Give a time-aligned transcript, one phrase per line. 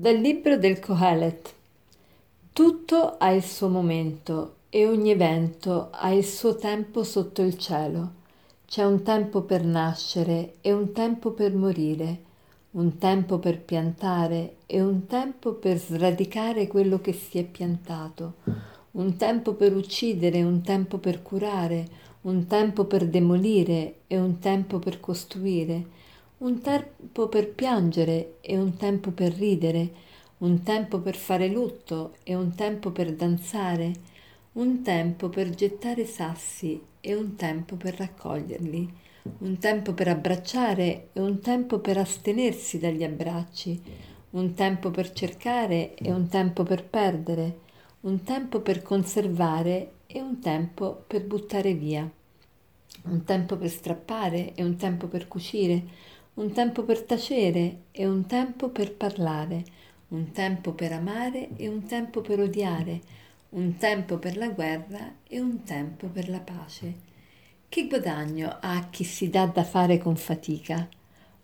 [0.00, 1.54] Dal libro del Kohelet.
[2.54, 8.12] Tutto ha il suo momento e ogni evento ha il suo tempo sotto il cielo.
[8.66, 12.18] C'è un tempo per nascere e un tempo per morire,
[12.70, 18.36] un tempo per piantare e un tempo per sradicare quello che si è piantato,
[18.92, 21.86] un tempo per uccidere un tempo per curare,
[22.22, 25.99] un tempo per demolire e un tempo per costruire
[26.40, 29.92] un tempo per piangere e un tempo per ridere,
[30.38, 33.92] un tempo per fare lutto e un tempo per danzare,
[34.52, 38.88] un tempo per gettare sassi e un tempo per raccoglierli,
[39.40, 43.82] un tempo per abbracciare e un tempo per astenersi dagli abbracci,
[44.30, 47.58] un tempo per cercare e un tempo per perdere,
[48.00, 52.10] un tempo per conservare e un tempo per buttare via,
[53.04, 58.24] un tempo per strappare e un tempo per cucire, un tempo per tacere e un
[58.26, 59.64] tempo per parlare,
[60.08, 63.00] un tempo per amare e un tempo per odiare,
[63.50, 67.08] un tempo per la guerra e un tempo per la pace.
[67.68, 70.88] Che guadagno ha chi si dà da fare con fatica?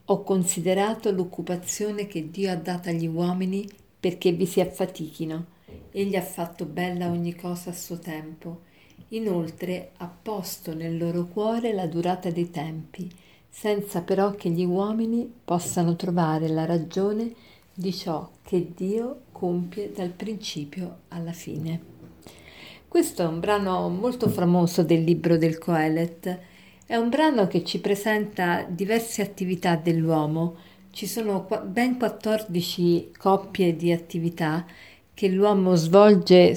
[0.07, 5.47] Ho considerato l'occupazione che Dio ha data agli uomini perché vi si affatichino.
[5.91, 8.63] Egli ha fatto bella ogni cosa a suo tempo.
[9.09, 13.25] Inoltre ha posto nel loro cuore la durata dei tempi
[13.59, 17.33] senza però che gli uomini possano trovare la ragione
[17.73, 21.81] di ciò che Dio compie dal principio alla fine.
[22.87, 26.39] Questo è un brano molto famoso del libro del Coelet.
[26.85, 30.57] È un brano che ci presenta diverse attività dell'uomo.
[30.91, 34.67] Ci sono ben 14 coppie di attività
[35.15, 36.55] che l'uomo svolge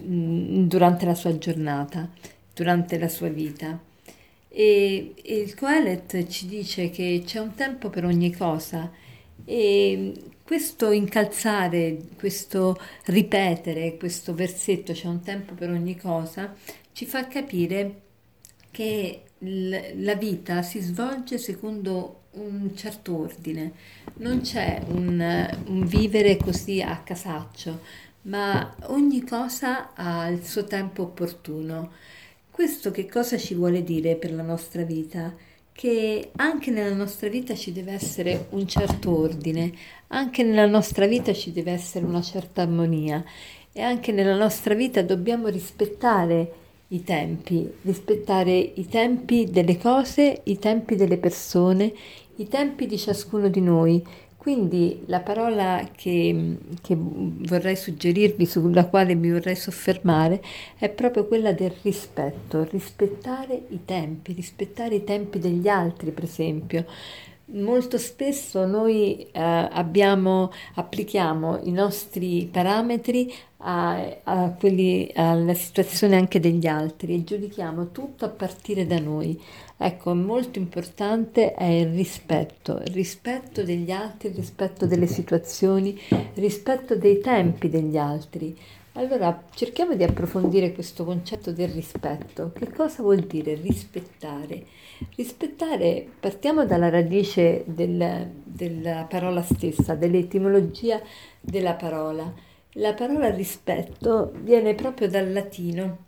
[0.00, 2.08] durante la sua giornata,
[2.52, 3.86] durante la sua vita.
[4.58, 8.90] E, il Coelet ci dice che c'è un tempo per ogni cosa
[9.44, 16.56] e questo incalzare, questo ripetere questo versetto, c'è un tempo per ogni cosa,
[16.90, 18.00] ci fa capire
[18.72, 23.72] che la vita si svolge secondo un certo ordine,
[24.14, 27.80] non c'è un, un, vivere così a casaccio,
[28.22, 31.92] ma ogni cosa ha il suo tempo opportuno.
[32.58, 35.32] Questo che cosa ci vuole dire per la nostra vita?
[35.70, 39.72] Che anche nella nostra vita ci deve essere un certo ordine,
[40.08, 43.22] anche nella nostra vita ci deve essere una certa armonia
[43.72, 46.52] e anche nella nostra vita dobbiamo rispettare
[46.88, 51.94] i tempi, rispettare i tempi delle cose, i tempi delle persone,
[52.38, 54.04] i tempi di ciascuno di noi,
[54.48, 60.40] quindi la parola che, che, vorrei suggerirvi, sulla quale mi vorrei soffermare,
[60.78, 66.86] è proprio quella del rispetto, rispettare i tempi, rispettare i tempi degli altri, per esempio.
[67.50, 76.40] Molto spesso noi eh, abbiamo, applichiamo i nostri parametri a, a quelli, alla situazione anche
[76.40, 79.40] degli altri e giudichiamo tutto a partire da noi.
[79.78, 86.28] Ecco, molto importante è il rispetto, il rispetto degli altri, il rispetto delle situazioni, il
[86.34, 88.54] rispetto dei tempi degli altri.
[88.98, 92.50] Allora cerchiamo di approfondire questo concetto del rispetto.
[92.52, 94.64] Che cosa vuol dire rispettare?
[95.14, 101.00] Rispettare, partiamo dalla radice del, della parola stessa, dell'etimologia
[101.40, 102.34] della parola.
[102.72, 106.06] La parola rispetto viene proprio dal latino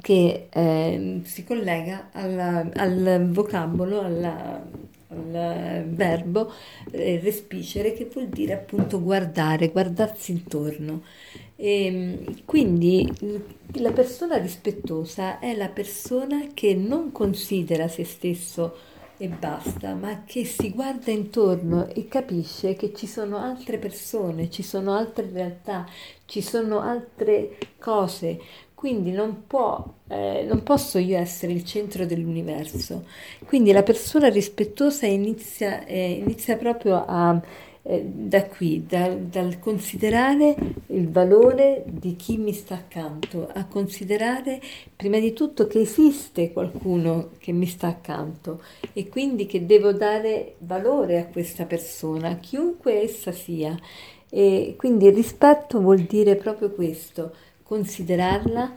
[0.00, 4.64] che eh, si collega alla, al vocabolo, alla,
[5.14, 6.52] al verbo
[6.90, 11.02] eh, respicere che vuol dire appunto guardare, guardarsi intorno.
[11.56, 13.10] E, ehm, quindi
[13.74, 18.76] la persona rispettosa è la persona che non considera se stesso
[19.16, 24.62] e basta, ma che si guarda intorno e capisce che ci sono altre persone, ci
[24.62, 25.86] sono altre realtà,
[26.26, 28.40] ci sono altre cose,
[28.74, 33.06] quindi non, può, eh, non posso io essere il centro dell'universo.
[33.46, 37.40] Quindi la persona rispettosa inizia, eh, inizia proprio a,
[37.86, 44.60] eh, da qui, dal, dal considerare il valore di chi mi sta accanto, a considerare
[44.96, 48.62] prima di tutto che esiste qualcuno che mi sta accanto
[48.94, 53.76] e quindi che devo dare valore a questa persona, chiunque essa sia.
[54.30, 58.72] E quindi il rispetto vuol dire proprio questo, considerarla,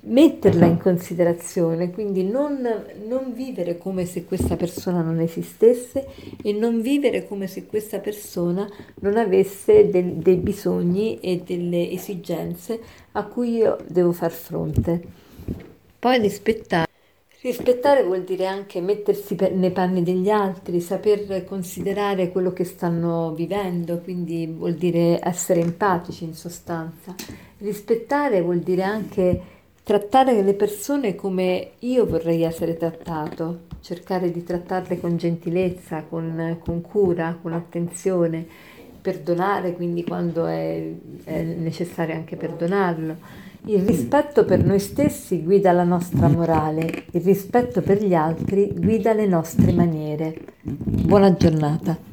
[0.00, 2.60] metterla in considerazione, quindi non,
[3.06, 6.06] non, vivere come se questa persona non esistesse
[6.42, 8.68] e non vivere come se questa persona
[9.00, 12.80] non avesse del, dei bisogni e delle esigenze
[13.12, 15.02] a cui io devo far fronte.
[15.98, 16.88] Poi rispettare,
[17.42, 23.98] Rispettare vuol dire anche mettersi nei panni degli altri, saper considerare quello che stanno vivendo,
[23.98, 27.12] quindi vuol dire essere empatici in sostanza.
[27.58, 29.40] Rispettare vuol dire anche
[29.82, 36.80] trattare le persone come io vorrei essere trattato, cercare di trattarle con gentilezza, con, con
[36.80, 38.46] cura, con attenzione,
[39.02, 40.90] perdonare quindi quando è,
[41.24, 47.80] è necessario anche perdonarlo il rispetto per noi stessi guida la nostra morale, il rispetto
[47.80, 50.34] per gli altri guida le nostre maniere.
[50.62, 52.11] Buona giornata.